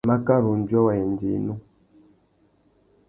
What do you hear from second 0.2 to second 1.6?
râ undjuê wa yêndzê yinú.